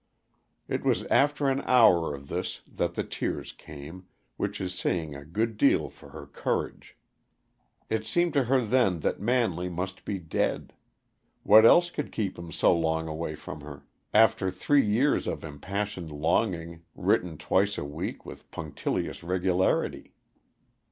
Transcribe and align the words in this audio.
It 0.67 0.83
was 0.83 1.03
after 1.11 1.47
an 1.47 1.61
hour 1.67 2.15
of 2.15 2.27
this 2.27 2.61
that 2.65 2.95
the 2.95 3.03
tears 3.03 3.51
came, 3.51 4.07
which 4.35 4.59
is 4.59 4.73
saying 4.73 5.13
a 5.13 5.23
good 5.23 5.57
deal 5.57 5.91
for 5.91 6.09
her 6.09 6.25
courage. 6.25 6.97
It 7.87 8.07
seemed 8.07 8.33
to 8.33 8.45
her 8.45 8.65
then 8.65 9.01
that 9.01 9.21
Manley 9.21 9.69
must 9.69 10.03
be 10.03 10.17
dead. 10.17 10.73
What 11.43 11.65
else 11.65 11.91
could 11.91 12.11
keep 12.11 12.39
him 12.39 12.51
so 12.51 12.75
long 12.75 13.07
away 13.07 13.35
from 13.35 13.61
her, 13.61 13.85
after 14.11 14.49
three 14.49 14.83
years 14.83 15.27
of 15.27 15.43
impassioned 15.45 16.11
longing 16.11 16.81
written 16.95 17.37
twice 17.37 17.77
a 17.77 17.85
week 17.85 18.25
with 18.25 18.49
punctilious 18.49 19.21
regularity? 19.21 20.15